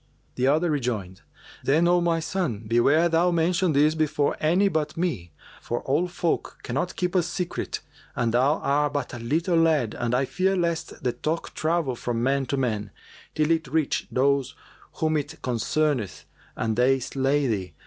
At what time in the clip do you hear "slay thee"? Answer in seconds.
16.99-17.75